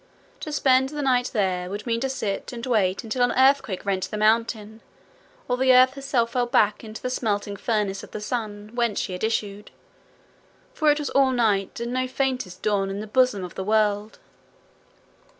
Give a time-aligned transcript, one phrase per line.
[0.39, 4.09] To spend the night there would mean to sit and wait until an earthquake rent
[4.09, 4.81] the mountain,
[5.47, 9.13] or the earth herself fell back into the smelting furnace of the sun whence she
[9.13, 9.69] had issued
[10.73, 14.17] for it was all night and no faintest dawn in the bosom of the world.